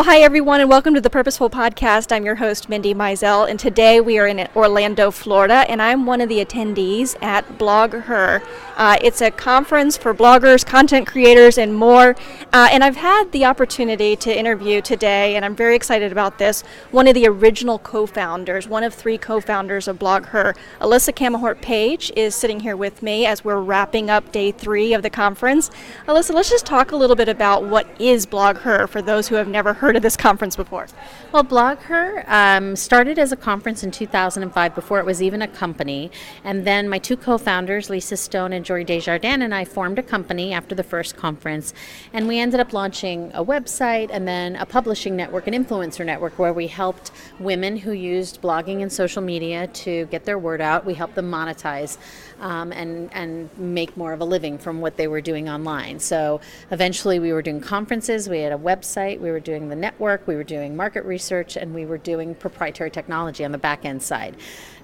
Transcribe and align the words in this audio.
Well, 0.00 0.08
hi 0.08 0.22
everyone, 0.22 0.62
and 0.62 0.70
welcome 0.70 0.94
to 0.94 1.00
the 1.02 1.10
Purposeful 1.10 1.50
Podcast. 1.50 2.10
I'm 2.10 2.24
your 2.24 2.36
host, 2.36 2.70
Mindy 2.70 2.94
Mizell, 2.94 3.50
and 3.50 3.60
today 3.60 4.00
we 4.00 4.18
are 4.18 4.26
in 4.26 4.48
Orlando, 4.56 5.10
Florida, 5.10 5.66
and 5.68 5.82
I'm 5.82 6.06
one 6.06 6.22
of 6.22 6.30
the 6.30 6.42
attendees 6.42 7.22
at 7.22 7.46
BlogHer. 7.58 8.42
Uh, 8.78 8.96
it's 9.02 9.20
a 9.20 9.30
conference 9.30 9.98
for 9.98 10.14
bloggers, 10.14 10.64
content 10.64 11.06
creators, 11.06 11.58
and 11.58 11.74
more. 11.74 12.16
Uh, 12.50 12.68
and 12.72 12.82
I've 12.82 12.96
had 12.96 13.30
the 13.30 13.44
opportunity 13.44 14.16
to 14.16 14.34
interview 14.34 14.80
today, 14.80 15.36
and 15.36 15.44
I'm 15.44 15.54
very 15.54 15.76
excited 15.76 16.12
about 16.12 16.38
this. 16.38 16.62
One 16.92 17.06
of 17.06 17.12
the 17.12 17.28
original 17.28 17.78
co-founders, 17.78 18.66
one 18.66 18.84
of 18.84 18.94
three 18.94 19.18
co-founders 19.18 19.86
of 19.86 19.98
Blog 19.98 20.24
Her, 20.24 20.54
Elisa 20.80 21.12
Camahort 21.12 21.60
Page, 21.60 22.10
is 22.16 22.34
sitting 22.34 22.60
here 22.60 22.74
with 22.74 23.02
me 23.02 23.26
as 23.26 23.44
we're 23.44 23.60
wrapping 23.60 24.08
up 24.08 24.32
day 24.32 24.50
three 24.50 24.94
of 24.94 25.02
the 25.02 25.10
conference. 25.10 25.70
Elisa, 26.08 26.32
let's 26.32 26.48
just 26.48 26.64
talk 26.64 26.90
a 26.90 26.96
little 26.96 27.16
bit 27.16 27.28
about 27.28 27.64
what 27.64 27.86
is 28.00 28.24
Blog 28.24 28.56
Her 28.56 28.86
for 28.86 29.02
those 29.02 29.28
who 29.28 29.34
have 29.34 29.46
never 29.46 29.74
heard 29.74 29.89
of 29.96 30.02
this 30.02 30.16
conference 30.16 30.56
before? 30.56 30.86
Well, 31.32 31.44
BlogHer 31.44 32.28
um, 32.28 32.76
started 32.76 33.18
as 33.18 33.32
a 33.32 33.36
conference 33.36 33.82
in 33.82 33.90
2005 33.90 34.74
before 34.74 34.98
it 34.98 35.06
was 35.06 35.22
even 35.22 35.42
a 35.42 35.48
company. 35.48 36.10
And 36.44 36.66
then 36.66 36.88
my 36.88 36.98
two 36.98 37.16
co 37.16 37.38
founders, 37.38 37.90
Lisa 37.90 38.16
Stone 38.16 38.52
and 38.52 38.64
Jory 38.64 38.84
Des 38.84 39.00
Jardins, 39.00 39.42
and 39.42 39.54
I 39.54 39.64
formed 39.64 39.98
a 39.98 40.02
company 40.02 40.52
after 40.52 40.74
the 40.74 40.82
first 40.82 41.16
conference. 41.16 41.72
And 42.12 42.26
we 42.28 42.38
ended 42.38 42.60
up 42.60 42.72
launching 42.72 43.30
a 43.34 43.44
website 43.44 44.10
and 44.12 44.26
then 44.26 44.56
a 44.56 44.66
publishing 44.66 45.16
network, 45.16 45.46
an 45.46 45.54
influencer 45.54 46.04
network, 46.04 46.38
where 46.38 46.52
we 46.52 46.66
helped 46.66 47.10
women 47.38 47.76
who 47.76 47.92
used 47.92 48.40
blogging 48.42 48.82
and 48.82 48.92
social 48.92 49.22
media 49.22 49.66
to 49.68 50.06
get 50.06 50.24
their 50.24 50.38
word 50.38 50.60
out. 50.60 50.84
We 50.84 50.94
helped 50.94 51.14
them 51.14 51.30
monetize 51.30 51.98
um, 52.40 52.72
and, 52.72 53.12
and 53.12 53.48
make 53.58 53.96
more 53.96 54.12
of 54.12 54.20
a 54.20 54.24
living 54.24 54.58
from 54.58 54.80
what 54.80 54.96
they 54.96 55.06
were 55.06 55.20
doing 55.20 55.48
online. 55.48 56.00
So 56.00 56.40
eventually 56.70 57.18
we 57.18 57.32
were 57.32 57.42
doing 57.42 57.60
conferences, 57.60 58.28
we 58.28 58.40
had 58.40 58.52
a 58.52 58.58
website, 58.58 59.20
we 59.20 59.30
were 59.30 59.40
doing 59.40 59.68
the 59.68 59.76
network, 59.76 60.26
we 60.26 60.34
were 60.34 60.44
doing 60.44 60.76
market 60.76 61.04
research, 61.04 61.56
and 61.56 61.74
we 61.74 61.86
were 61.86 61.98
doing 61.98 62.34
proprietary 62.34 62.90
technology 62.90 63.44
on 63.44 63.52
the 63.52 63.58
back 63.58 63.84
end 63.84 64.02
side. 64.02 64.36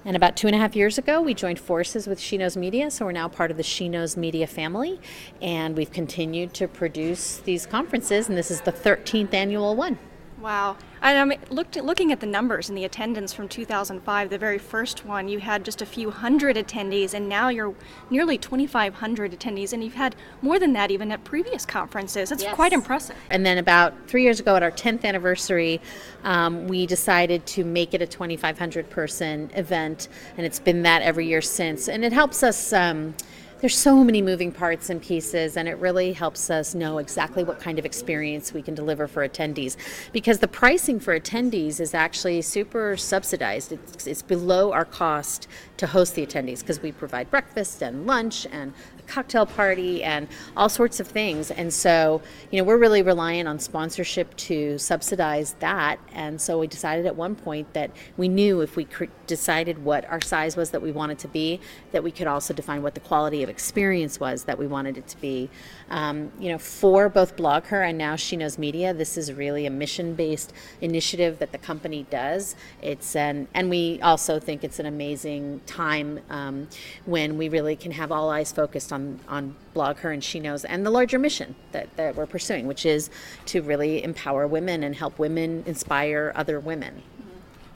And 0.05 0.15
about 0.15 0.37
two 0.37 0.47
and 0.47 0.55
a 0.55 0.59
half 0.59 0.75
years 0.75 0.97
ago, 0.97 1.21
we 1.21 1.33
joined 1.33 1.59
forces 1.59 2.07
with 2.07 2.19
She 2.19 2.37
Knows 2.37 2.55
Media, 2.55 2.89
so 2.89 3.05
we're 3.05 3.11
now 3.11 3.27
part 3.27 3.51
of 3.51 3.57
the 3.57 3.63
She 3.63 3.89
Knows 3.89 4.15
Media 4.15 4.47
family, 4.47 5.01
and 5.41 5.75
we've 5.75 5.91
continued 5.91 6.53
to 6.53 6.67
produce 6.67 7.37
these 7.39 7.65
conferences, 7.65 8.29
and 8.29 8.37
this 8.37 8.49
is 8.49 8.61
the 8.61 8.71
13th 8.71 9.33
annual 9.33 9.75
one. 9.75 9.97
Wow. 10.41 10.77
And 11.01 11.31
I'm 11.31 11.39
looked 11.49 11.75
looking 11.77 12.11
at 12.11 12.19
the 12.19 12.25
numbers 12.25 12.69
and 12.69 12.77
the 12.77 12.83
attendance 12.83 13.33
from 13.33 13.47
2005, 13.47 14.29
the 14.29 14.37
very 14.37 14.57
first 14.57 15.05
one, 15.05 15.27
you 15.27 15.39
had 15.39 15.63
just 15.63 15.81
a 15.81 15.85
few 15.85 16.11
hundred 16.11 16.55
attendees, 16.57 17.13
and 17.13 17.27
now 17.27 17.49
you're 17.49 17.73
nearly 18.09 18.37
2,500 18.37 19.31
attendees, 19.31 19.73
and 19.73 19.83
you've 19.83 19.95
had 19.95 20.15
more 20.41 20.59
than 20.59 20.73
that 20.73 20.91
even 20.91 21.11
at 21.11 21.23
previous 21.23 21.65
conferences. 21.65 22.29
That's 22.29 22.43
yes. 22.43 22.55
quite 22.55 22.73
impressive. 22.73 23.15
And 23.29 23.45
then 23.45 23.57
about 23.57 23.93
three 24.07 24.23
years 24.23 24.39
ago, 24.39 24.55
at 24.55 24.63
our 24.63 24.71
10th 24.71 25.05
anniversary, 25.05 25.81
um, 26.23 26.67
we 26.67 26.85
decided 26.85 27.45
to 27.47 27.63
make 27.63 27.93
it 27.93 28.01
a 28.01 28.07
2,500 28.07 28.89
person 28.89 29.49
event, 29.55 30.07
and 30.35 30.45
it's 30.45 30.59
been 30.59 30.83
that 30.83 31.01
every 31.01 31.27
year 31.27 31.41
since. 31.41 31.87
And 31.89 32.03
it 32.05 32.13
helps 32.13 32.43
us. 32.43 32.73
Um, 32.73 33.15
there's 33.59 33.75
so 33.75 34.03
many 34.03 34.21
moving 34.21 34.51
parts 34.51 34.89
and 34.89 35.01
pieces, 35.01 35.57
and 35.57 35.67
it 35.67 35.77
really 35.77 36.13
helps 36.13 36.49
us 36.49 36.75
know 36.75 36.99
exactly 36.99 37.43
what 37.43 37.59
kind 37.59 37.79
of 37.79 37.85
experience 37.85 38.53
we 38.53 38.61
can 38.61 38.75
deliver 38.75 39.07
for 39.07 39.27
attendees. 39.27 39.75
Because 40.11 40.39
the 40.39 40.47
pricing 40.47 40.99
for 40.99 41.19
attendees 41.19 41.79
is 41.79 41.93
actually 41.93 42.41
super 42.43 42.95
subsidized. 42.95 43.71
It's, 43.71 44.05
it's 44.05 44.21
below 44.21 44.73
our 44.73 44.85
cost 44.85 45.47
to 45.77 45.87
host 45.87 46.13
the 46.15 46.25
attendees 46.25 46.59
because 46.59 46.81
we 46.81 46.91
provide 46.91 47.31
breakfast 47.31 47.81
and 47.81 48.05
lunch 48.05 48.45
and 48.51 48.73
cocktail 49.07 49.45
party 49.45 50.03
and 50.03 50.27
all 50.55 50.69
sorts 50.69 50.99
of 50.99 51.07
things. 51.07 51.51
And 51.51 51.73
so, 51.73 52.21
you 52.51 52.57
know, 52.59 52.63
we're 52.63 52.77
really 52.77 53.01
reliant 53.01 53.47
on 53.47 53.59
sponsorship 53.59 54.35
to 54.37 54.77
subsidize 54.77 55.55
that. 55.59 55.99
And 56.13 56.39
so 56.39 56.59
we 56.59 56.67
decided 56.67 57.05
at 57.05 57.15
one 57.15 57.35
point 57.35 57.73
that 57.73 57.91
we 58.17 58.27
knew 58.27 58.61
if 58.61 58.75
we 58.75 58.85
cr- 58.85 59.05
decided 59.25 59.83
what 59.83 60.05
our 60.05 60.21
size 60.21 60.55
was 60.55 60.71
that 60.71 60.81
we 60.81 60.91
wanted 60.91 61.19
to 61.19 61.27
be, 61.27 61.59
that 61.91 62.03
we 62.03 62.11
could 62.11 62.27
also 62.27 62.53
define 62.53 62.83
what 62.83 62.93
the 62.93 62.99
quality 62.99 63.43
of 63.43 63.49
experience 63.49 64.19
was 64.19 64.43
that 64.43 64.57
we 64.57 64.67
wanted 64.67 64.97
it 64.97 65.07
to 65.07 65.19
be. 65.21 65.49
Um, 65.89 66.31
you 66.39 66.51
know, 66.51 66.57
for 66.57 67.09
both 67.09 67.35
BlogHer 67.35 67.87
and 67.87 67.97
now 67.97 68.15
She 68.15 68.35
Knows 68.35 68.57
Media, 68.57 68.93
this 68.93 69.17
is 69.17 69.31
really 69.31 69.65
a 69.65 69.69
mission-based 69.69 70.53
initiative 70.81 71.39
that 71.39 71.51
the 71.51 71.57
company 71.57 72.05
does. 72.09 72.55
It's 72.81 73.15
an, 73.15 73.47
and 73.53 73.69
we 73.69 74.01
also 74.01 74.39
think 74.39 74.63
it's 74.63 74.79
an 74.79 74.85
amazing 74.85 75.61
time 75.65 76.19
um, 76.29 76.67
when 77.05 77.37
we 77.37 77.49
really 77.49 77.75
can 77.75 77.91
have 77.91 78.11
all 78.11 78.29
eyes 78.29 78.51
focused 78.51 78.91
on 78.91 78.96
on, 78.97 79.19
on 79.27 79.55
BlogHer 79.75 80.13
and 80.13 80.23
She 80.23 80.39
Knows, 80.39 80.65
and 80.65 80.85
the 80.85 80.89
larger 80.89 81.19
mission 81.19 81.55
that, 81.71 81.95
that 81.97 82.15
we're 82.15 82.25
pursuing, 82.25 82.65
which 82.65 82.85
is 82.85 83.09
to 83.47 83.61
really 83.61 84.03
empower 84.03 84.47
women 84.47 84.83
and 84.83 84.95
help 84.95 85.19
women 85.19 85.63
inspire 85.67 86.31
other 86.35 86.59
women. 86.59 87.03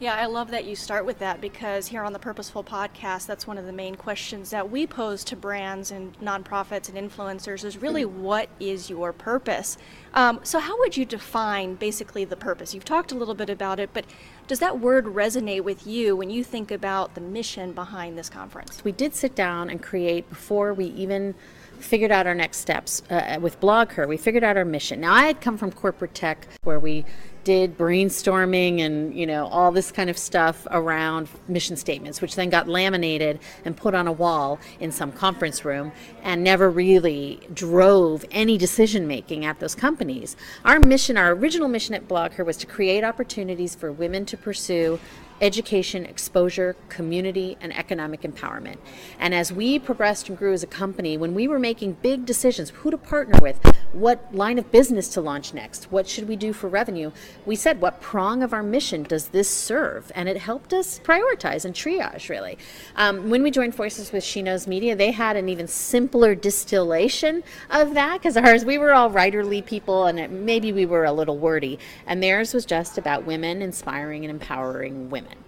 Yeah, 0.01 0.15
I 0.15 0.25
love 0.25 0.49
that 0.49 0.65
you 0.65 0.75
start 0.75 1.05
with 1.05 1.19
that 1.19 1.41
because 1.41 1.85
here 1.85 2.01
on 2.01 2.11
the 2.11 2.17
Purposeful 2.17 2.63
podcast, 2.63 3.27
that's 3.27 3.45
one 3.45 3.59
of 3.59 3.67
the 3.67 3.71
main 3.71 3.93
questions 3.93 4.49
that 4.49 4.71
we 4.71 4.87
pose 4.87 5.23
to 5.25 5.35
brands 5.35 5.91
and 5.91 6.19
nonprofits 6.19 6.89
and 6.89 6.97
influencers 6.97 7.63
is 7.63 7.77
really 7.77 8.03
what 8.03 8.49
is 8.59 8.89
your 8.89 9.13
purpose? 9.13 9.77
Um, 10.15 10.39
so, 10.41 10.57
how 10.57 10.79
would 10.79 10.97
you 10.97 11.05
define 11.05 11.75
basically 11.75 12.25
the 12.25 12.35
purpose? 12.35 12.73
You've 12.73 12.83
talked 12.83 13.11
a 13.11 13.15
little 13.15 13.35
bit 13.35 13.51
about 13.51 13.79
it, 13.79 13.91
but 13.93 14.05
does 14.47 14.57
that 14.57 14.79
word 14.79 15.05
resonate 15.05 15.61
with 15.61 15.85
you 15.85 16.15
when 16.15 16.31
you 16.31 16.43
think 16.43 16.71
about 16.71 17.13
the 17.13 17.21
mission 17.21 17.71
behind 17.71 18.17
this 18.17 18.27
conference? 18.27 18.83
We 18.83 18.91
did 18.91 19.13
sit 19.13 19.35
down 19.35 19.69
and 19.69 19.83
create 19.83 20.27
before 20.29 20.73
we 20.73 20.85
even 20.85 21.35
figured 21.79 22.11
out 22.11 22.27
our 22.27 22.35
next 22.35 22.57
steps 22.57 23.03
uh, 23.09 23.37
with 23.39 23.59
BlogHer. 23.59 24.07
We 24.07 24.17
figured 24.17 24.43
out 24.43 24.57
our 24.57 24.65
mission. 24.65 25.01
Now, 25.01 25.13
I 25.13 25.25
had 25.25 25.41
come 25.41 25.57
from 25.57 25.71
corporate 25.71 26.13
tech 26.13 26.47
where 26.63 26.79
we 26.79 27.05
did 27.43 27.77
brainstorming 27.77 28.81
and 28.81 29.13
you 29.13 29.25
know 29.25 29.47
all 29.47 29.71
this 29.71 29.91
kind 29.91 30.09
of 30.09 30.17
stuff 30.17 30.67
around 30.71 31.27
mission 31.47 31.75
statements 31.75 32.21
which 32.21 32.35
then 32.35 32.49
got 32.49 32.67
laminated 32.67 33.39
and 33.65 33.75
put 33.75 33.95
on 33.95 34.07
a 34.07 34.11
wall 34.11 34.59
in 34.79 34.91
some 34.91 35.11
conference 35.11 35.65
room 35.65 35.91
and 36.23 36.43
never 36.43 36.69
really 36.69 37.39
drove 37.53 38.23
any 38.31 38.57
decision 38.57 39.07
making 39.07 39.45
at 39.45 39.59
those 39.59 39.75
companies 39.75 40.35
our 40.65 40.79
mission 40.79 41.17
our 41.17 41.31
original 41.31 41.67
mission 41.67 41.95
at 41.95 42.07
BlogHer 42.07 42.45
was 42.45 42.57
to 42.57 42.67
create 42.67 43.03
opportunities 43.03 43.75
for 43.75 43.91
women 43.91 44.25
to 44.25 44.37
pursue 44.37 44.99
education, 45.41 46.05
exposure, 46.05 46.75
community, 46.87 47.57
and 47.59 47.75
economic 47.75 48.21
empowerment. 48.21 48.77
And 49.19 49.33
as 49.33 49.51
we 49.51 49.79
progressed 49.79 50.29
and 50.29 50.37
grew 50.37 50.53
as 50.53 50.63
a 50.63 50.67
company, 50.67 51.17
when 51.17 51.33
we 51.33 51.47
were 51.47 51.59
making 51.59 51.97
big 52.01 52.25
decisions, 52.25 52.69
who 52.69 52.91
to 52.91 52.97
partner 52.97 53.39
with, 53.41 53.59
what 53.93 54.33
line 54.35 54.59
of 54.59 54.71
business 54.71 55.07
to 55.09 55.21
launch 55.21 55.53
next, 55.53 55.91
what 55.91 56.07
should 56.07 56.27
we 56.27 56.35
do 56.35 56.53
for 56.53 56.67
revenue, 56.67 57.11
we 57.45 57.55
said, 57.55 57.81
what 57.81 58.01
prong 58.01 58.43
of 58.43 58.53
our 58.53 58.61
mission 58.61 59.03
does 59.03 59.29
this 59.29 59.49
serve? 59.49 60.11
And 60.13 60.27
it 60.27 60.37
helped 60.37 60.73
us 60.73 60.99
prioritize 60.99 61.63
and 61.65 61.73
triage, 61.73 62.29
really. 62.29 62.57
Um, 62.97 63.29
when 63.29 63.41
we 63.41 63.51
joined 63.51 63.73
forces 63.73 64.11
with 64.11 64.23
She 64.23 64.41
Knows 64.41 64.67
Media, 64.67 64.95
they 64.95 65.11
had 65.11 65.37
an 65.37 65.47
even 65.47 65.67
simpler 65.67 66.35
distillation 66.35 67.43
of 67.69 67.93
that 67.93 68.19
because 68.19 68.35
ours, 68.37 68.65
we 68.65 68.77
were 68.77 68.93
all 68.93 69.09
writerly 69.09 69.65
people 69.65 70.07
and 70.07 70.19
it, 70.19 70.29
maybe 70.29 70.73
we 70.73 70.85
were 70.85 71.05
a 71.05 71.11
little 71.13 71.37
wordy. 71.37 71.79
And 72.05 72.21
theirs 72.21 72.53
was 72.53 72.65
just 72.65 72.97
about 72.97 73.25
women 73.25 73.61
inspiring 73.61 74.25
and 74.25 74.31
empowering 74.31 75.09
women 75.09 75.21
women. 75.21 75.43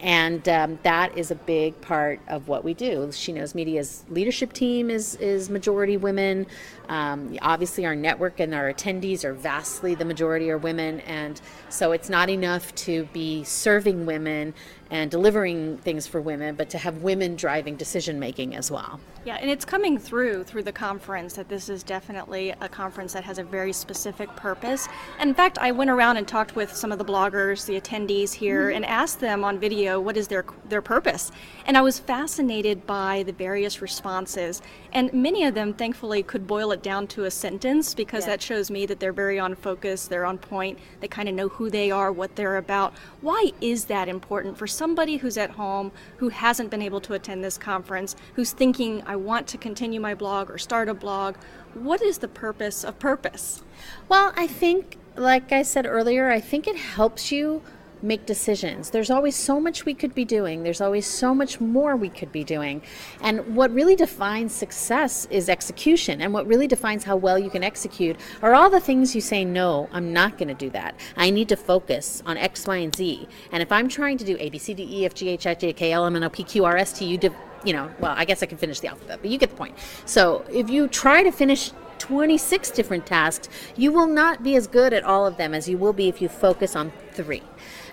And 0.00 0.48
um, 0.48 0.78
that 0.84 1.18
is 1.18 1.30
a 1.30 1.34
big 1.34 1.80
part 1.80 2.20
of 2.28 2.46
what 2.46 2.62
we 2.62 2.72
do. 2.72 3.10
She 3.10 3.32
Knows 3.32 3.54
Media's 3.54 4.04
leadership 4.08 4.52
team 4.52 4.90
is, 4.90 5.16
is 5.16 5.50
majority 5.50 5.96
women. 5.96 6.46
Um, 6.88 7.36
obviously, 7.42 7.84
our 7.84 7.96
network 7.96 8.38
and 8.38 8.54
our 8.54 8.72
attendees 8.72 9.24
are 9.24 9.34
vastly 9.34 9.94
the 9.94 10.04
majority 10.04 10.50
are 10.50 10.58
women. 10.58 11.00
And 11.00 11.40
so 11.68 11.92
it's 11.92 12.08
not 12.08 12.30
enough 12.30 12.72
to 12.76 13.08
be 13.12 13.42
serving 13.42 14.06
women 14.06 14.54
and 14.90 15.10
delivering 15.10 15.78
things 15.78 16.06
for 16.06 16.20
women, 16.20 16.54
but 16.54 16.70
to 16.70 16.78
have 16.78 17.02
women 17.02 17.36
driving 17.36 17.76
decision 17.76 18.18
making 18.18 18.54
as 18.54 18.70
well. 18.70 19.00
Yeah, 19.24 19.36
and 19.40 19.50
it's 19.50 19.64
coming 19.64 19.98
through 19.98 20.44
through 20.44 20.62
the 20.62 20.72
conference 20.72 21.34
that 21.34 21.48
this 21.48 21.68
is 21.68 21.82
definitely 21.82 22.54
a 22.60 22.68
conference 22.68 23.12
that 23.12 23.24
has 23.24 23.38
a 23.38 23.44
very 23.44 23.72
specific 23.72 24.34
purpose. 24.36 24.88
And 25.18 25.28
in 25.28 25.34
fact, 25.34 25.58
I 25.58 25.70
went 25.72 25.90
around 25.90 26.16
and 26.16 26.26
talked 26.26 26.56
with 26.56 26.74
some 26.74 26.92
of 26.92 26.98
the 26.98 27.04
bloggers, 27.04 27.66
the 27.66 27.78
attendees 27.78 28.32
here, 28.32 28.68
mm-hmm. 28.68 28.76
and 28.76 28.86
asked 28.86 29.20
them 29.20 29.44
on 29.44 29.58
video 29.58 30.00
what 30.00 30.16
is 30.16 30.28
their 30.28 30.46
their 30.68 30.80
purpose. 30.80 31.30
And 31.66 31.76
I 31.76 31.82
was 31.82 31.98
fascinated 31.98 32.86
by 32.86 33.24
the 33.24 33.32
various 33.32 33.82
responses, 33.82 34.62
and 34.92 35.12
many 35.12 35.44
of 35.44 35.54
them, 35.54 35.74
thankfully, 35.74 36.22
could 36.22 36.46
boil 36.46 36.72
it 36.72 36.82
down 36.82 37.06
to 37.08 37.24
a 37.24 37.30
sentence 37.30 37.94
because 37.94 38.24
yeah. 38.24 38.30
that 38.30 38.42
shows 38.42 38.70
me 38.70 38.86
that 38.86 39.00
they're 39.00 39.12
very 39.12 39.38
on 39.38 39.54
focus, 39.54 40.08
they're 40.08 40.24
on 40.24 40.38
point, 40.38 40.78
they 41.00 41.08
kind 41.08 41.28
of 41.28 41.34
know 41.34 41.48
who 41.48 41.68
they 41.68 41.90
are, 41.90 42.10
what 42.10 42.34
they're 42.36 42.56
about. 42.56 42.94
Why 43.20 43.52
is 43.60 43.86
that 43.86 44.08
important 44.08 44.56
for 44.56 44.66
somebody 44.78 45.16
who's 45.16 45.36
at 45.36 45.50
home 45.50 45.90
who 46.18 46.28
hasn't 46.28 46.70
been 46.70 46.80
able 46.80 47.00
to 47.00 47.12
attend 47.12 47.42
this 47.42 47.58
conference, 47.58 48.14
who's 48.34 48.52
thinking, 48.52 49.02
I 49.04 49.16
want 49.16 49.48
to 49.48 49.58
continue 49.58 50.00
my 50.00 50.14
blog 50.14 50.50
or 50.50 50.56
start 50.56 50.88
a 50.88 50.94
blog, 50.94 51.34
what 51.74 52.00
is 52.00 52.18
the 52.18 52.28
purpose 52.28 52.84
of 52.84 52.98
purpose? 53.00 53.62
Well, 54.08 54.32
I 54.36 54.46
think, 54.46 54.96
like 55.16 55.50
I 55.50 55.62
said 55.62 55.84
earlier, 55.84 56.30
I 56.30 56.40
think 56.40 56.68
it 56.68 56.76
helps 56.76 57.32
you 57.32 57.62
make 58.02 58.26
decisions. 58.26 58.90
There's 58.90 59.10
always 59.10 59.34
so 59.34 59.60
much 59.60 59.84
we 59.84 59.94
could 59.94 60.14
be 60.14 60.24
doing. 60.24 60.62
There's 60.62 60.80
always 60.80 61.06
so 61.06 61.34
much 61.34 61.60
more 61.60 61.96
we 61.96 62.08
could 62.08 62.32
be 62.32 62.44
doing. 62.44 62.82
And 63.20 63.56
what 63.56 63.72
really 63.72 63.96
defines 63.96 64.52
success 64.52 65.26
is 65.30 65.48
execution. 65.48 66.20
And 66.20 66.32
what 66.32 66.46
really 66.46 66.66
defines 66.66 67.04
how 67.04 67.16
well 67.16 67.38
you 67.38 67.50
can 67.50 67.64
execute 67.64 68.16
are 68.42 68.54
all 68.54 68.70
the 68.70 68.80
things 68.80 69.14
you 69.14 69.20
say, 69.20 69.44
no, 69.44 69.88
I'm 69.92 70.12
not 70.12 70.38
going 70.38 70.48
to 70.48 70.54
do 70.54 70.70
that. 70.70 70.98
I 71.16 71.30
need 71.30 71.48
to 71.48 71.56
focus 71.56 72.22
on 72.26 72.36
X, 72.36 72.66
Y, 72.66 72.76
and 72.76 72.94
Z. 72.94 73.28
And 73.52 73.62
if 73.62 73.72
I'm 73.72 73.88
trying 73.88 74.18
to 74.18 74.24
do 74.24 74.36
A, 74.38 74.50
B, 74.50 74.58
C, 74.58 74.74
D, 74.74 74.82
E, 74.82 75.06
F, 75.06 75.14
G, 75.14 75.28
H, 75.28 75.46
I, 75.46 75.54
J, 75.54 75.72
K, 75.72 75.92
L, 75.92 76.04
M, 76.04 76.16
N, 76.16 76.24
O, 76.24 76.28
P, 76.28 76.44
Q, 76.44 76.64
R, 76.64 76.76
S, 76.76 76.98
T, 76.98 77.06
U, 77.06 77.18
you 77.64 77.72
know, 77.72 77.90
well, 77.98 78.14
I 78.16 78.24
guess 78.24 78.42
I 78.42 78.46
can 78.46 78.58
finish 78.58 78.80
the 78.80 78.88
alphabet, 78.88 79.18
but 79.20 79.30
you 79.30 79.38
get 79.38 79.50
the 79.50 79.56
point. 79.56 79.76
So 80.04 80.44
if 80.50 80.70
you 80.70 80.88
try 80.88 81.22
to 81.22 81.32
finish 81.32 81.72
26 81.98 82.70
different 82.70 83.06
tasks, 83.06 83.48
you 83.76 83.92
will 83.92 84.06
not 84.06 84.42
be 84.42 84.56
as 84.56 84.66
good 84.66 84.92
at 84.92 85.04
all 85.04 85.26
of 85.26 85.36
them 85.36 85.54
as 85.54 85.68
you 85.68 85.76
will 85.76 85.92
be 85.92 86.08
if 86.08 86.22
you 86.22 86.28
focus 86.28 86.76
on 86.76 86.92
three. 87.12 87.42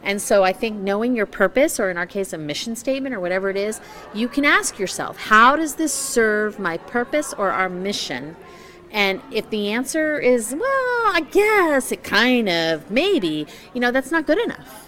And 0.05 0.21
so 0.21 0.43
I 0.43 0.53
think 0.53 0.77
knowing 0.77 1.15
your 1.15 1.25
purpose, 1.25 1.79
or 1.79 1.89
in 1.89 1.97
our 1.97 2.05
case, 2.05 2.31
a 2.31 2.37
mission 2.37 2.75
statement 2.75 3.15
or 3.15 3.19
whatever 3.19 3.49
it 3.49 3.57
is, 3.57 3.81
you 4.13 4.27
can 4.27 4.45
ask 4.45 4.77
yourself, 4.77 5.17
how 5.17 5.55
does 5.55 5.75
this 5.75 5.91
serve 5.91 6.59
my 6.59 6.77
purpose 6.77 7.33
or 7.33 7.49
our 7.51 7.67
mission? 7.69 8.35
And 8.91 9.21
if 9.31 9.49
the 9.49 9.71
answer 9.71 10.19
is, 10.19 10.51
well, 10.51 10.61
I 10.61 11.25
guess 11.31 11.91
it 11.91 12.03
kind 12.03 12.47
of, 12.47 12.89
maybe, 12.89 13.47
you 13.73 13.81
know, 13.81 13.91
that's 13.91 14.11
not 14.11 14.25
good 14.25 14.39
enough. 14.39 14.84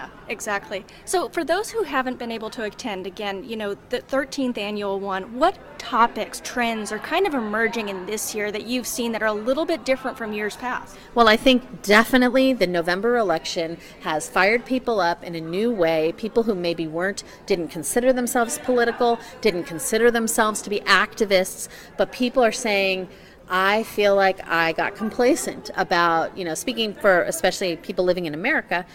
Yeah, 0.00 0.08
exactly. 0.28 0.86
So, 1.04 1.28
for 1.28 1.44
those 1.44 1.70
who 1.70 1.82
haven't 1.82 2.18
been 2.18 2.32
able 2.32 2.48
to 2.50 2.62
attend, 2.62 3.06
again, 3.06 3.44
you 3.44 3.54
know, 3.54 3.76
the 3.90 4.00
13th 4.00 4.56
annual 4.56 4.98
one, 4.98 5.38
what 5.38 5.58
topics, 5.78 6.40
trends 6.42 6.90
are 6.90 6.98
kind 6.98 7.26
of 7.26 7.34
emerging 7.34 7.90
in 7.90 8.06
this 8.06 8.34
year 8.34 8.50
that 8.50 8.64
you've 8.64 8.86
seen 8.86 9.12
that 9.12 9.22
are 9.22 9.26
a 9.26 9.32
little 9.34 9.66
bit 9.66 9.84
different 9.84 10.16
from 10.16 10.32
years 10.32 10.56
past? 10.56 10.96
Well, 11.14 11.28
I 11.28 11.36
think 11.36 11.82
definitely 11.82 12.54
the 12.54 12.66
November 12.66 13.18
election 13.18 13.76
has 14.00 14.26
fired 14.26 14.64
people 14.64 15.00
up 15.00 15.22
in 15.22 15.34
a 15.34 15.40
new 15.40 15.70
way. 15.70 16.14
People 16.16 16.44
who 16.44 16.54
maybe 16.54 16.86
weren't, 16.86 17.22
didn't 17.44 17.68
consider 17.68 18.10
themselves 18.10 18.58
political, 18.58 19.18
didn't 19.42 19.64
consider 19.64 20.10
themselves 20.10 20.62
to 20.62 20.70
be 20.70 20.80
activists, 20.80 21.68
but 21.98 22.10
people 22.10 22.42
are 22.42 22.52
saying, 22.52 23.06
I 23.50 23.82
feel 23.82 24.14
like 24.14 24.40
I 24.48 24.72
got 24.72 24.94
complacent 24.94 25.70
about, 25.76 26.38
you 26.38 26.44
know, 26.44 26.54
speaking 26.54 26.94
for 26.94 27.24
especially 27.24 27.76
people 27.76 28.04
living 28.04 28.26
in 28.26 28.32
America, 28.32 28.86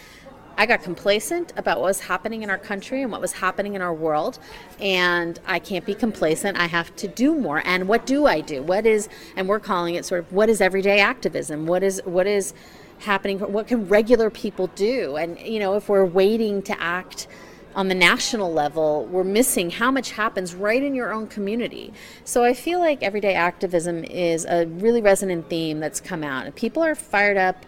I 0.58 0.66
got 0.66 0.82
complacent 0.84 1.54
about 1.58 1.80
what 1.80 1.88
was 1.88 2.00
happening 2.02 2.44
in 2.44 2.50
our 2.50 2.58
country 2.58 3.02
and 3.02 3.12
what 3.12 3.22
was 3.22 3.34
happening 3.34 3.76
in 3.76 3.82
our 3.82 3.94
world. 3.94 4.40
And 4.80 5.40
I 5.46 5.60
can't 5.60 5.86
be 5.86 5.94
complacent. 5.94 6.58
I 6.58 6.68
have 6.68 6.96
to 6.98 7.08
do 7.08 7.36
more. 7.36 7.62
And 7.66 7.88
what 7.88 8.06
do 8.06 8.26
I 8.26 8.42
do? 8.42 8.64
What 8.64 8.86
is, 8.86 9.10
and 9.36 9.48
we're 9.48 9.60
calling 9.60 9.96
it 9.96 10.06
sort 10.06 10.20
of, 10.20 10.32
what 10.32 10.50
is 10.50 10.62
everyday 10.62 11.00
activism? 11.00 11.66
What 11.66 11.84
is, 11.84 12.02
what 12.06 12.28
is 12.28 12.54
happening? 13.00 13.40
What 13.40 13.68
can 13.68 13.88
regular 13.88 14.30
people 14.30 14.68
do? 14.68 15.18
And, 15.18 15.40
you 15.40 15.60
know, 15.60 15.76
if 15.76 15.90
we're 15.90 16.06
waiting 16.06 16.62
to 16.64 16.82
act, 16.82 17.28
on 17.76 17.90
the 17.90 17.96
national 17.96 18.52
level, 18.54 19.06
we're 19.08 19.26
missing 19.26 19.70
how 19.70 19.92
much 19.92 20.12
happens 20.12 20.56
right 20.56 20.82
in 20.82 20.96
your 20.96 21.12
own 21.12 21.28
community. 21.28 21.92
So 22.24 22.44
I 22.44 22.54
feel 22.54 22.80
like 22.80 23.04
everyday 23.04 23.34
activism 23.34 24.06
is 24.06 24.46
a 24.46 24.66
really 24.66 25.02
resonant 25.02 25.50
theme 25.50 25.82
that's 25.82 26.00
come 26.00 26.24
out. 26.24 26.56
People 26.56 26.84
are 26.84 26.96
fired 26.96 27.36
up 27.38 27.66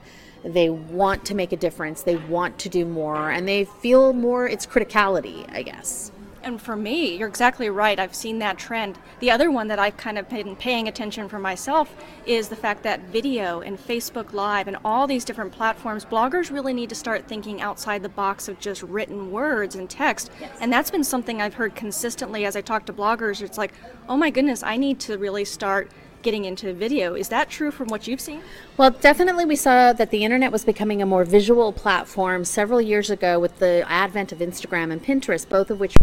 they 0.48 0.70
want 0.70 1.26
to 1.26 1.36
make 1.36 1.52
a 1.52 1.58
difference, 1.58 2.02
they 2.02 2.16
want 2.16 2.58
to 2.60 2.70
do 2.70 2.86
more, 2.86 3.32
and 3.32 3.48
they 3.48 3.66
feel 3.66 4.14
more 4.14 4.48
its 4.48 4.66
criticality, 4.66 5.46
I 5.54 5.62
guess. 5.62 6.12
And 6.48 6.62
for 6.62 6.78
me, 6.78 7.18
you're 7.18 7.28
exactly 7.28 7.70
right. 7.70 8.00
I've 8.00 8.16
seen 8.16 8.40
that 8.40 8.58
trend. 8.58 8.98
The 9.20 9.30
other 9.30 9.52
one 9.52 9.68
that 9.68 9.80
I've 9.80 9.98
kind 9.98 10.18
of 10.18 10.30
been 10.30 10.56
paying 10.56 10.88
attention 10.88 11.28
for 11.28 11.40
myself 11.40 11.94
is 12.26 12.48
the 12.48 12.56
fact 12.56 12.84
that 12.84 13.02
video 13.02 13.60
and 13.60 13.78
Facebook 13.78 14.32
Live 14.32 14.70
and 14.70 14.78
all 14.86 15.08
these 15.08 15.26
different 15.26 15.52
platforms, 15.52 16.06
bloggers 16.06 16.50
really 16.50 16.74
need 16.74 16.88
to 16.88 16.96
start 16.96 17.28
thinking 17.28 17.60
outside 17.60 18.02
the 18.02 18.08
box 18.08 18.48
of 18.48 18.62
just 18.62 18.82
written 18.84 19.30
words 19.30 19.76
and 19.76 19.90
text. 19.90 20.32
Yes. 20.40 20.58
And 20.62 20.72
that's 20.72 20.90
been 20.90 21.04
something 21.04 21.42
I've 21.42 21.56
heard 21.56 21.76
consistently 21.76 22.46
as 22.46 22.56
I 22.56 22.62
talk 22.62 22.86
to 22.86 22.94
bloggers. 22.94 23.42
It's 23.42 23.58
like, 23.58 23.74
oh 24.08 24.16
my 24.16 24.30
goodness, 24.30 24.64
I 24.64 24.78
need 24.78 25.02
to 25.02 25.18
really 25.18 25.44
start 25.44 25.92
getting 26.28 26.44
into 26.44 26.74
video. 26.74 27.16
Is 27.16 27.30
that 27.30 27.50
true 27.50 27.72
from 27.72 27.88
what 27.88 28.06
you've 28.06 28.20
seen? 28.20 28.42
Well, 28.76 28.92
definitely 28.92 29.46
we 29.46 29.56
saw 29.56 29.94
that 29.94 30.12
the 30.12 30.26
internet 30.26 30.52
was 30.52 30.66
becoming 30.66 31.02
a 31.02 31.06
more 31.06 31.24
visual 31.24 31.72
platform 31.72 32.44
several 32.44 32.82
years 32.82 33.10
ago 33.10 33.40
with 33.40 33.60
the 33.60 33.86
advent 33.88 34.34
of 34.34 34.40
Instagram 34.40 34.92
and 34.92 35.02
Pinterest, 35.02 35.48
both 35.48 35.72
of 35.72 35.80
which 35.80 35.96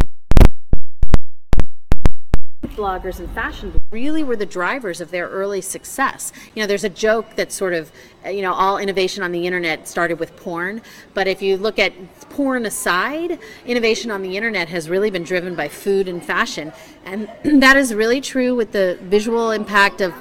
bloggers 2.75 3.19
and 3.19 3.29
fashion 3.31 3.81
really 3.91 4.23
were 4.23 4.35
the 4.35 4.45
drivers 4.45 5.01
of 5.01 5.11
their 5.11 5.27
early 5.29 5.61
success. 5.61 6.31
You 6.53 6.61
know, 6.61 6.67
there's 6.67 6.83
a 6.83 6.89
joke 6.89 7.35
that 7.35 7.51
sort 7.51 7.73
of, 7.73 7.91
uh, 8.25 8.29
you 8.29 8.41
know, 8.41 8.53
all 8.53 8.77
innovation 8.77 9.23
on 9.23 9.31
the 9.31 9.47
internet 9.47 9.87
started 9.87 10.19
with 10.19 10.35
porn. 10.35 10.81
But 11.13 11.27
if 11.27 11.41
you 11.41 11.57
look 11.57 11.79
at 11.79 11.93
porn 12.29 12.65
aside, 12.65 13.39
innovation 13.65 14.11
on 14.11 14.21
the 14.21 14.37
internet 14.37 14.69
has 14.69 14.89
really 14.89 15.09
been 15.09 15.23
driven 15.23 15.55
by 15.55 15.67
food 15.67 16.07
and 16.07 16.23
fashion. 16.23 16.73
And 17.05 17.29
that 17.61 17.77
is 17.77 17.93
really 17.93 18.21
true 18.21 18.55
with 18.55 18.71
the 18.71 18.99
visual 19.01 19.51
impact 19.51 20.01
of 20.01 20.13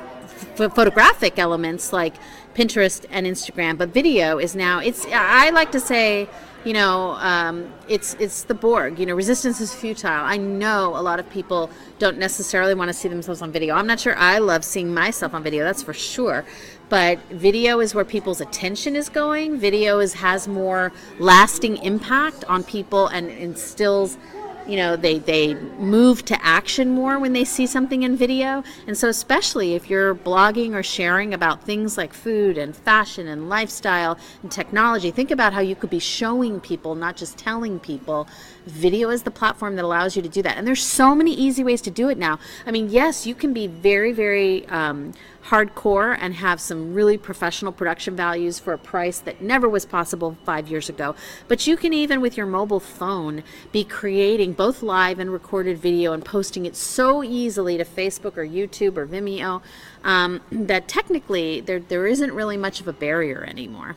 photographic 0.56 1.39
elements 1.39 1.93
like 1.93 2.15
Pinterest 2.55 3.05
and 3.11 3.27
Instagram. 3.27 3.79
But 3.79 3.89
video 3.91 4.39
is 4.39 4.55
now, 4.55 4.79
it's, 4.79 5.06
I 5.06 5.51
like 5.51 5.73
to 5.73 5.81
say, 5.81 6.29
you 6.64 6.72
know, 6.72 7.12
um, 7.20 7.72
it's 7.88 8.14
it's 8.19 8.44
the 8.44 8.55
Borg. 8.55 8.99
You 8.99 9.06
know, 9.06 9.14
resistance 9.14 9.61
is 9.61 9.75
futile. 9.75 10.11
I 10.11 10.37
know 10.37 10.96
a 10.96 11.02
lot 11.02 11.20
of 11.20 11.28
people 11.31 11.70
don't 11.99 12.19
necessarily 12.19 12.75
want 12.75 12.88
to 12.88 12.94
see 12.94 13.08
themselves 13.08 13.43
on 13.43 13.52
video. 13.52 13.75
I'm 13.75 13.87
not 13.87 14.00
sure 14.00 14.16
I 14.16 14.38
love 14.38 14.64
seeing 14.64 14.93
myself 14.93 15.34
on 15.34 15.43
video. 15.43 15.64
That's 15.64 15.82
for 15.82 15.93
sure. 15.93 16.44
But 16.88 17.19
video 17.31 17.81
is 17.81 17.94
where 17.94 18.05
people's 18.05 18.40
attention 18.40 18.96
is 18.96 19.08
going. 19.08 19.58
Video 19.58 19.99
is 19.99 20.14
has 20.14 20.49
more 20.49 20.93
lasting 21.19 21.78
impact 21.78 22.44
on 22.44 22.64
people 22.64 23.08
and 23.08 23.28
instills 23.28 24.17
you 24.66 24.76
know 24.76 24.96
they 24.96 25.19
they 25.19 25.55
move 25.55 26.25
to 26.25 26.44
action 26.44 26.90
more 26.90 27.19
when 27.19 27.32
they 27.32 27.44
see 27.44 27.66
something 27.66 28.02
in 28.02 28.16
video. 28.16 28.62
And 28.87 28.96
so 28.96 29.08
especially 29.08 29.75
if 29.75 29.90
you're 29.90 30.14
blogging 30.14 30.75
or 30.75 30.82
sharing 30.82 31.34
about 31.34 31.62
things 31.64 31.96
like 31.96 32.12
food 32.12 32.56
and 32.58 32.75
fashion 32.75 33.28
and 33.28 33.49
lifestyle 33.49 34.19
and 34.43 34.50
technology 34.50 35.11
think 35.11 35.31
about 35.31 35.52
how 35.52 35.61
you 35.61 35.76
could 35.76 35.90
be 35.90 35.99
showing 35.99 36.61
people 36.61 36.94
not 36.94 37.16
just 37.16 37.38
telling 37.38 37.78
people. 37.78 38.26
Video 38.66 39.11
is 39.11 39.22
the 39.22 39.31
platform 39.31 39.76
that 39.76 39.84
allows 39.84 40.16
you 40.16 40.22
to 40.22 40.28
do 40.28 40.43
that. 40.43 40.56
And 40.56 40.67
there's 40.67 40.82
so 40.82 41.14
many 41.14 41.34
easy 41.34 41.62
ways 41.62 41.82
to 41.82 41.90
do 41.90 42.08
it 42.08 42.19
now. 42.19 42.38
I 42.67 42.70
mean 42.70 42.88
yes 42.88 43.26
you 43.26 43.34
can 43.34 43.52
be 43.52 43.67
very 43.67 44.12
very 44.12 44.67
um, 44.69 45.12
hardcore 45.49 46.17
and 46.20 46.35
have 46.35 46.61
some 46.61 46.94
really 46.94 47.19
professional 47.19 47.73
production 47.73 48.17
values 48.17 48.58
for 48.58 48.73
a 48.73 48.79
price 48.79 49.19
that 49.20 49.43
never 49.43 49.69
was 49.69 49.85
possible 49.85 50.37
five 50.44 50.69
years 50.69 50.88
ago. 50.88 51.14
But 51.49 51.67
you 51.67 51.76
can 51.76 51.93
even 51.93 52.20
with 52.20 52.36
your 52.36 52.46
mobile 52.46 52.81
phone 52.81 53.43
be 53.70 53.84
creating 53.84 54.55
both 54.55 54.82
live 54.82 55.19
and 55.19 55.31
recorded 55.31 55.79
video 55.79 56.13
and 56.13 56.24
posting 56.24 56.67
it 56.67 56.77
so 56.77 57.22
easily 57.22 57.77
to 57.77 57.84
Facebook 57.84 58.36
or 58.36 58.46
YouTube 58.46 58.96
or 58.96 59.06
Vimeo 59.06 59.63
um, 60.03 60.41
that 60.51 60.89
technically 60.89 61.60
there, 61.60 61.81
there 61.81 62.06
isn't 62.06 62.32
really 62.32 62.56
much 62.56 62.81
of 62.81 62.89
a 62.89 62.93
barrier 62.93 63.44
anymore. 63.44 63.96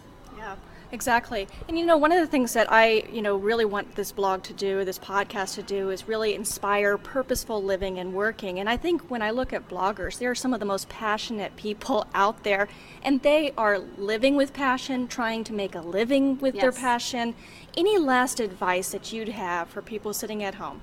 Exactly. 0.92 1.48
And 1.68 1.78
you 1.78 1.86
know, 1.86 1.98
one 1.98 2.12
of 2.12 2.20
the 2.20 2.28
things 2.28 2.54
that 2.54 2.72
I, 2.72 3.04
you 3.12 3.22
know, 3.22 3.36
really 3.36 3.66
want 3.66 3.96
this 3.96 4.12
blog 4.12 4.44
to 4.44 4.54
do, 4.54 4.86
this 4.86 4.98
podcast 4.98 5.56
to 5.56 5.64
do, 5.64 5.90
is 5.90 6.08
really 6.08 6.34
inspire 6.34 6.98
purposeful 6.98 7.62
living 7.62 8.00
and 8.00 8.14
working. 8.14 8.60
And 8.60 8.70
I 8.70 8.78
think 8.78 9.10
when 9.10 9.22
I 9.22 9.32
look 9.32 9.52
at 9.52 9.68
bloggers, 9.68 10.18
they 10.18 10.26
are 10.26 10.36
some 10.36 10.54
of 10.54 10.60
the 10.60 10.66
most 10.66 10.88
passionate 10.88 11.56
people 11.58 12.08
out 12.14 12.44
there. 12.44 12.70
And 13.04 13.22
they 13.22 13.54
are 13.58 13.80
living 13.80 14.36
with 14.36 14.54
passion, 14.54 15.08
trying 15.08 15.44
to 15.46 15.54
make 15.54 15.76
a 15.76 15.82
living 15.82 16.40
with 16.40 16.56
yes. 16.56 16.62
their 16.62 16.72
passion. 16.72 17.36
Any 17.76 17.98
last 17.98 18.40
advice 18.40 18.92
that 18.92 19.12
you'd 19.12 19.30
have 19.30 19.70
for 19.70 19.82
people 19.82 20.14
sitting 20.14 20.44
at 20.44 20.56
home? 20.56 20.82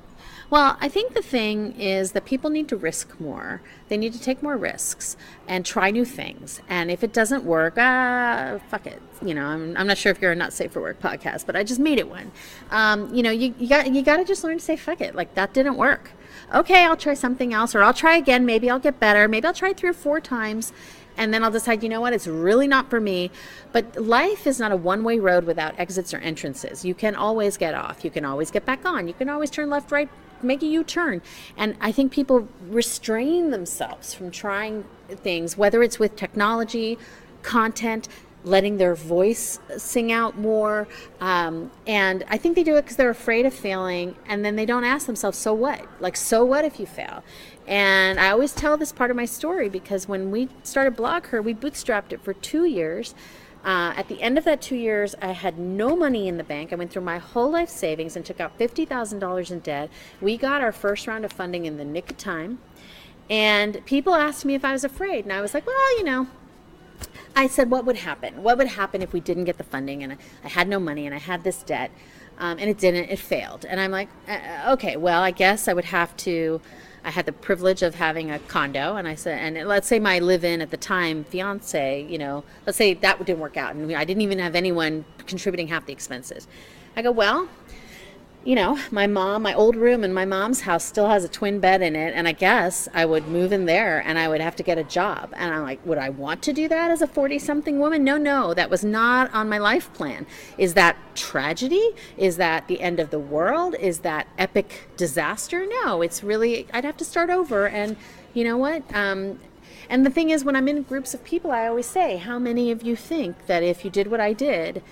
Well, 0.51 0.77
I 0.81 0.89
think 0.89 1.15
the 1.15 1.23
thing 1.23 1.73
is 1.81 2.13
that 2.13 2.25
people 2.25 2.51
need 2.51 2.69
to 2.69 2.77
risk 2.77 3.19
more. 3.19 3.63
They 3.89 3.97
need 3.97 4.13
to 4.13 4.21
take 4.21 4.43
more 4.43 4.57
risks 4.57 5.17
and 5.49 5.65
try 5.65 5.91
new 5.91 6.05
things. 6.05 6.61
And 6.69 6.91
if 6.91 7.03
it 7.03 7.13
doesn't 7.13 7.45
work, 7.45 7.75
ah, 7.77 8.61
fuck 8.69 8.87
it. 8.87 9.01
You 9.23 9.35
know, 9.35 9.47
I'm, 9.47 9.77
I'm 9.77 9.87
not 9.87 9.99
sure 9.99 10.13
if 10.13 10.21
you're 10.21 10.33
a 10.33 10.37
not 10.37 10.53
safe 10.53 10.73
for 10.73 10.81
work 10.81 11.01
podcast, 11.01 11.47
but 11.47 11.57
I 11.57 11.65
just 11.65 11.81
made 11.81 11.99
it 11.99 12.09
one. 12.09 12.31
Um, 12.71 13.13
you 13.15 13.23
know, 13.23 13.31
you, 13.31 13.55
you 13.59 13.69
got 13.69 13.91
you 13.93 14.03
got 14.03 14.19
to 14.19 14.25
just 14.25 14.45
learn 14.45 14.59
to 14.59 14.65
say 14.65 14.77
fuck 14.77 15.01
it. 15.01 15.15
Like 15.15 15.35
that 15.35 15.55
didn't 15.55 15.77
work. 15.77 16.13
Okay, 16.55 16.85
I'll 16.85 16.97
try 16.97 17.15
something 17.15 17.55
else, 17.55 17.75
or 17.75 17.83
I'll 17.83 17.95
try 17.95 18.17
again. 18.17 18.45
Maybe 18.45 18.69
I'll 18.69 18.79
get 18.79 19.01
better. 19.01 19.27
Maybe 19.29 19.47
I'll 19.47 19.55
try 19.55 19.73
three 19.73 19.91
or 19.91 19.95
four 19.95 20.21
times 20.21 20.73
and 21.17 21.33
then 21.33 21.45
I'll 21.45 21.51
decide, 21.51 21.83
you 21.83 21.89
know 21.89 22.01
what, 22.01 22.13
it's 22.13 22.27
really 22.27 22.67
not 22.67 22.91
for 22.91 23.01
me. 23.01 23.31
But 23.73 24.01
life 24.01 24.47
is 24.47 24.59
not 24.59 24.73
a 24.73 24.77
one 24.77 25.05
way 25.05 25.19
road 25.19 25.45
without 25.45 25.79
exits 25.79 26.13
or 26.13 26.19
entrances. 26.19 26.85
You 26.85 26.95
can 26.95 27.15
always 27.15 27.57
get 27.57 27.75
off, 27.75 28.05
you 28.05 28.11
can 28.11 28.25
always 28.25 28.51
get 28.51 28.65
back 28.65 28.85
on, 28.85 29.09
you 29.09 29.15
can 29.15 29.29
always 29.29 29.51
turn 29.51 29.71
left, 29.71 29.93
right, 29.93 30.09
make 30.45 30.63
a 30.63 30.67
U-turn. 30.67 31.23
And 31.57 31.77
I 31.81 31.93
think 31.93 32.13
people 32.13 32.49
restrain 32.69 33.51
themselves 33.51 34.15
from 34.15 34.31
trying 34.31 34.85
things, 35.09 35.57
whether 35.57 35.83
it's 35.83 35.99
with 35.99 36.17
technology, 36.17 36.99
content, 37.43 38.09
letting 38.45 38.77
their 38.77 38.95
voice 38.95 39.59
sing 39.79 40.13
out 40.13 40.39
more. 40.39 40.87
Um, 41.21 41.71
and 41.87 42.25
I 42.29 42.37
think 42.37 42.57
they 42.57 42.63
do 42.63 42.77
it 42.77 42.83
because 42.83 42.97
they're 42.97 43.11
afraid 43.11 43.47
of 43.47 43.55
failing, 43.55 44.17
and 44.27 44.45
then 44.45 44.57
they 44.57 44.67
don't 44.67 44.85
ask 44.85 45.07
themselves, 45.07 45.39
so 45.39 45.55
what? 45.55 45.87
Like, 46.01 46.17
so 46.17 46.45
what 46.45 46.65
if 46.65 46.79
you 46.79 46.87
fail? 46.87 47.25
And 47.67 48.21
I 48.21 48.31
always 48.31 48.53
tell 48.53 48.77
this 48.77 48.93
part 48.93 49.11
of 49.11 49.17
my 49.17 49.25
story 49.25 49.69
because 49.71 50.07
when 50.07 50.31
we 50.31 50.51
started 50.63 50.97
BlogHer, 50.97 51.43
we 51.43 51.55
bootstrapped 51.55 52.13
it 52.13 52.23
for 52.23 52.35
two 52.35 52.65
years 52.65 53.15
Uh, 53.65 53.95
at 53.97 54.09
the 54.09 54.21
end 54.21 54.37
of 54.37 54.45
that 54.45 54.61
two 54.61 54.77
years, 54.77 55.15
I 55.23 55.33
had 55.33 55.59
no 55.59 55.97
money 55.97 56.29
in 56.29 56.37
the 56.37 56.45
bank. 56.45 56.73
I 56.73 56.77
went 56.77 56.91
through 56.91 57.03
my 57.03 57.19
whole 57.19 57.51
life 57.51 57.71
savings 57.71 58.15
and 58.15 58.25
took 58.25 58.39
out 58.39 58.59
$50,000 58.59 59.51
in 59.51 59.61
debt. 59.61 59.91
We 60.21 60.37
got 60.37 60.61
our 60.61 60.73
first 60.73 61.07
round 61.07 61.25
of 61.25 61.33
funding 61.33 61.65
in 61.65 61.79
the 61.79 61.85
nick 61.85 62.11
of 62.11 62.19
time. 62.19 62.59
And 63.31 63.85
people 63.87 64.15
asked 64.15 64.45
me 64.45 64.55
if 64.55 64.65
I 64.67 64.73
was 64.73 64.85
afraid. 64.85 65.25
And 65.25 65.33
I 65.33 65.41
was 65.41 65.55
like, 65.55 65.67
well, 65.67 65.99
you 65.99 66.05
know, 66.05 66.27
I 67.35 67.47
said, 67.47 67.71
what 67.71 67.87
would 67.87 67.97
happen? 67.97 68.43
What 68.43 68.59
would 68.59 68.69
happen 68.69 69.01
if 69.01 69.15
we 69.15 69.21
didn't 69.21 69.45
get 69.45 69.57
the 69.57 69.65
funding 69.65 70.03
and 70.03 70.13
I, 70.13 70.17
I 70.45 70.49
had 70.49 70.69
no 70.69 70.79
money 70.79 71.07
and 71.07 71.15
I 71.15 71.19
had 71.19 71.43
this 71.43 71.63
debt? 71.63 71.91
Um, 72.37 72.59
and 72.59 72.69
it 72.69 72.79
didn't, 72.79 73.11
it 73.11 73.19
failed. 73.19 73.65
And 73.65 73.81
I'm 73.81 73.91
like, 73.91 74.09
uh, 74.29 74.73
okay, 74.73 74.97
well, 74.97 75.23
I 75.23 75.31
guess 75.31 75.69
I 75.69 75.73
would 75.73 75.87
have 75.87 76.15
to. 76.19 76.61
I 77.05 77.11
had 77.11 77.27
the 77.27 77.33
privilege 77.33 77.83
of 77.83 77.95
having 77.95 78.31
a 78.31 78.39
condo, 78.39 78.97
and 78.97 79.07
I 79.07 79.15
said, 79.15 79.39
and 79.39 79.69
let's 79.69 79.87
say 79.87 79.99
my 79.99 80.21
live-in 80.21 80.63
at 80.63 80.71
the 80.71 80.79
time 80.79 81.25
fiance, 81.25 82.03
you 82.03 82.17
know, 82.17 82.45
let's 82.65 82.79
say 82.79 82.95
that 82.95 83.19
didn't 83.25 83.41
work 83.41 83.59
out, 83.59 83.75
and 83.75 83.93
I 83.95 84.05
didn't 84.05 84.23
even 84.23 84.39
have 84.39 84.55
anyone 84.55 85.05
contributing 85.27 85.69
half 85.69 85.85
the 85.85 85.93
expenses. 85.93 86.49
I 86.97 87.03
go, 87.03 87.11
well, 87.11 87.49
you 88.45 88.55
know, 88.55 88.79
my 88.91 89.07
mom, 89.07 89.43
my 89.43 89.55
old 89.55 89.75
room 89.75 90.05
in 90.05 90.13
my 90.13 90.27
mom's 90.27 90.61
house 90.61 90.85
still 90.85 91.09
has 91.09 91.25
a 91.25 91.29
twin 91.29 91.61
bed 91.61 91.81
in 91.81 91.97
it, 91.97 92.13
and 92.15 92.29
I 92.29 92.33
guess 92.33 92.89
I 92.93 93.07
would 93.07 93.27
move 93.27 93.53
in 93.53 93.65
there 93.65 94.01
and 94.01 94.19
I 94.19 94.29
would 94.29 94.43
have 94.43 94.55
to 94.57 94.63
get 94.63 94.77
a 94.77 94.85
job. 94.85 95.33
And 95.35 95.55
I'm 95.55 95.63
like, 95.63 95.85
would 95.87 95.97
I 95.97 96.11
want 96.11 96.43
to 96.43 96.53
do 96.53 96.69
that 96.69 96.91
as 96.91 97.01
a 97.01 97.07
40 97.07 97.39
something 97.39 97.79
woman? 97.79 98.05
No, 98.05 98.19
no, 98.19 98.53
that 98.53 98.69
was 98.69 98.85
not 98.85 99.33
on 99.33 99.49
my 99.49 99.57
life 99.57 99.91
plan. 99.95 100.27
Is 100.59 100.75
that 100.75 100.97
tragedy? 101.15 101.95
Is 102.19 102.37
that 102.37 102.69
the 102.69 102.83
end 102.83 103.01
of 103.01 103.11
the 103.11 103.19
world? 103.19 103.77
Is 103.81 104.01
that 104.01 104.29
epic 104.37 104.91
disaster? 104.99 105.67
No, 105.67 106.03
it's 106.03 106.23
really, 106.23 106.67
I'd 106.73 106.85
have 106.85 106.99
to 106.99 107.05
start 107.05 107.31
over. 107.31 107.67
And 107.67 107.97
you 108.35 108.45
know 108.45 108.59
what? 108.59 108.83
Um, 108.95 109.41
and 109.89 110.05
the 110.05 110.11
thing 110.11 110.31
is, 110.31 110.45
when 110.45 110.57
I'm 110.57 110.69
in 110.69 110.83
groups 110.83 111.15
of 111.15 111.25
people, 111.25 111.51
I 111.51 111.67
always 111.67 111.87
say, 111.87 112.17
how 112.17 112.39
many 112.39 112.71
of 112.71 112.83
you 112.83 112.95
think 112.95 113.47
that 113.47 113.63
if 113.63 113.85
you 113.85 113.91
did 113.91 114.11
what 114.11 114.21
I 114.21 114.33
did, 114.33 114.83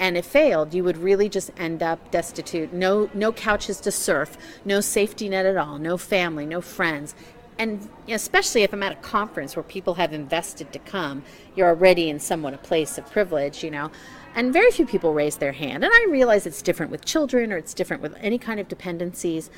and 0.00 0.16
it 0.16 0.24
failed, 0.24 0.74
you 0.74 0.84
would 0.84 0.96
really 0.96 1.28
just 1.28 1.50
end 1.56 1.82
up 1.82 2.10
destitute. 2.10 2.72
No, 2.72 3.10
no 3.14 3.32
couches 3.32 3.80
to 3.80 3.90
surf, 3.90 4.36
no 4.64 4.80
safety 4.80 5.28
net 5.28 5.46
at 5.46 5.56
all, 5.56 5.78
no 5.78 5.96
family, 5.96 6.46
no 6.46 6.60
friends. 6.60 7.14
And 7.58 7.88
especially 8.08 8.62
if 8.62 8.72
I'm 8.72 8.84
at 8.84 8.92
a 8.92 8.96
conference 8.96 9.56
where 9.56 9.64
people 9.64 9.94
have 9.94 10.12
invested 10.12 10.72
to 10.72 10.78
come, 10.78 11.24
you're 11.56 11.68
already 11.68 12.08
in 12.08 12.20
somewhat 12.20 12.54
a 12.54 12.58
place 12.58 12.98
of 12.98 13.10
privilege, 13.10 13.64
you 13.64 13.70
know. 13.70 13.90
And 14.36 14.52
very 14.52 14.70
few 14.70 14.86
people 14.86 15.12
raise 15.12 15.36
their 15.36 15.52
hand. 15.52 15.82
And 15.82 15.92
I 15.92 16.06
realize 16.08 16.46
it's 16.46 16.62
different 16.62 16.92
with 16.92 17.04
children 17.04 17.52
or 17.52 17.56
it's 17.56 17.74
different 17.74 18.02
with 18.02 18.14
any 18.20 18.38
kind 18.38 18.60
of 18.60 18.68
dependencies. 18.68 19.50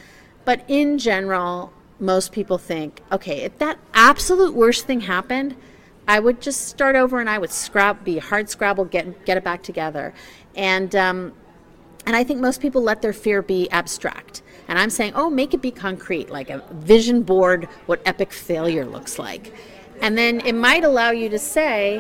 But 0.47 0.65
in 0.69 0.97
general, 0.97 1.75
most 1.99 2.33
people 2.33 2.57
think, 2.57 3.03
okay, 3.13 3.43
if 3.43 3.59
that 3.59 3.79
absolute 3.93 4.55
worst 4.55 4.87
thing 4.87 5.03
happened, 5.03 5.55
I 6.11 6.19
would 6.19 6.41
just 6.41 6.67
start 6.67 6.97
over 6.97 7.21
and 7.21 7.31
I 7.31 7.39
would 7.39 7.53
scrap, 7.53 8.03
be 8.03 8.19
hard 8.19 8.51
scrabble, 8.51 8.85
get 8.85 9.25
get 9.25 9.37
it 9.37 9.45
back 9.45 9.63
together, 9.63 10.13
and 10.57 10.97
um, 10.97 11.33
and 12.05 12.17
I 12.17 12.25
think 12.25 12.41
most 12.41 12.61
people 12.61 12.83
let 12.83 13.01
their 13.01 13.13
fear 13.13 13.43
be 13.43 13.71
abstract. 13.71 14.43
And 14.67 14.77
I'm 14.77 14.91
saying, 14.91 15.13
oh, 15.15 15.31
make 15.31 15.55
it 15.55 15.63
be 15.63 15.71
concrete, 15.71 16.29
like 16.29 16.51
a 16.51 16.65
vision 16.73 17.23
board, 17.23 17.69
what 17.87 18.03
epic 18.05 18.33
failure 18.33 18.85
looks 18.85 19.21
like, 19.21 19.55
and 20.03 20.19
then 20.19 20.41
it 20.41 20.55
might 20.55 20.83
allow 20.83 21.13
you 21.13 21.29
to 21.29 21.39
say, 21.39 21.99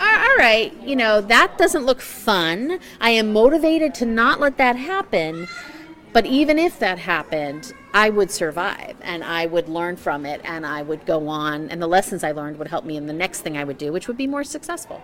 all 0.00 0.36
right, 0.38 0.72
you 0.80 0.94
know 0.94 1.20
that 1.20 1.58
doesn't 1.58 1.84
look 1.84 2.00
fun. 2.00 2.78
I 3.00 3.10
am 3.10 3.32
motivated 3.32 3.92
to 3.96 4.06
not 4.06 4.38
let 4.38 4.56
that 4.58 4.76
happen. 4.76 5.48
But 6.12 6.26
even 6.26 6.58
if 6.58 6.78
that 6.78 6.98
happened, 6.98 7.72
I 7.94 8.10
would 8.10 8.30
survive 8.30 8.96
and 9.00 9.24
I 9.24 9.46
would 9.46 9.68
learn 9.68 9.96
from 9.96 10.26
it 10.26 10.42
and 10.44 10.66
I 10.66 10.82
would 10.82 11.06
go 11.06 11.28
on 11.28 11.70
and 11.70 11.80
the 11.80 11.86
lessons 11.86 12.22
I 12.22 12.32
learned 12.32 12.58
would 12.58 12.68
help 12.68 12.84
me 12.84 12.98
in 12.98 13.06
the 13.06 13.14
next 13.14 13.40
thing 13.40 13.56
I 13.56 13.64
would 13.64 13.78
do, 13.78 13.92
which 13.92 14.08
would 14.08 14.18
be 14.18 14.26
more 14.26 14.44
successful. 14.44 15.00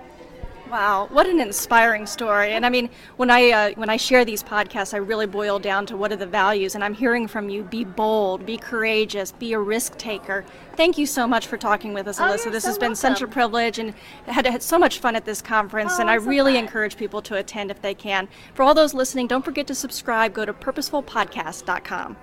Wow, 0.70 1.08
what 1.10 1.26
an 1.26 1.40
inspiring 1.40 2.06
story! 2.06 2.52
And 2.52 2.66
I 2.66 2.68
mean, 2.68 2.90
when 3.16 3.30
I 3.30 3.50
uh, 3.50 3.70
when 3.76 3.88
I 3.88 3.96
share 3.96 4.24
these 4.24 4.42
podcasts, 4.42 4.92
I 4.92 4.98
really 4.98 5.26
boil 5.26 5.58
down 5.58 5.86
to 5.86 5.96
what 5.96 6.12
are 6.12 6.16
the 6.16 6.26
values. 6.26 6.74
And 6.74 6.84
I'm 6.84 6.92
hearing 6.94 7.26
from 7.26 7.48
you: 7.48 7.62
be 7.62 7.84
bold, 7.84 8.44
be 8.44 8.58
courageous, 8.58 9.32
be 9.32 9.54
a 9.54 9.58
risk 9.58 9.96
taker. 9.96 10.44
Thank 10.76 10.98
you 10.98 11.06
so 11.06 11.26
much 11.26 11.46
for 11.46 11.56
talking 11.56 11.94
with 11.94 12.06
us, 12.06 12.20
Oh, 12.20 12.28
Elisa. 12.28 12.50
this 12.50 12.64
so 12.64 12.68
has 12.68 12.78
been 12.78 12.90
welcome. 12.90 12.96
such 12.96 13.22
a 13.22 13.26
privilege, 13.26 13.78
and 13.78 13.94
had, 14.26 14.46
had 14.46 14.62
so 14.62 14.78
much 14.78 14.98
fun 14.98 15.16
at 15.16 15.24
this 15.24 15.40
conference. 15.40 15.92
Oh, 15.96 16.00
and 16.02 16.10
I 16.10 16.14
really 16.14 16.52
glad. 16.52 16.64
encourage 16.64 16.96
people 16.96 17.22
to 17.22 17.36
attend 17.36 17.70
if 17.70 17.80
they 17.80 17.94
can. 17.94 18.28
For 18.54 18.62
all 18.62 18.74
those 18.74 18.92
listening, 18.92 19.26
don't 19.26 19.44
forget 19.44 19.66
to 19.68 19.74
subscribe. 19.74 20.34
Go 20.34 20.44
to 20.44 20.52
purposefulpodcast.com. 20.52 22.16